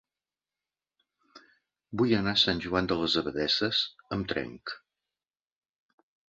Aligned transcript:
Vull 2.01 2.15
anar 2.19 2.33
a 2.37 2.41
Sant 2.45 2.63
Joan 2.67 2.89
de 2.93 2.97
les 3.03 3.19
Abadesses 3.23 3.83
amb 4.17 4.33
tren. 4.33 4.57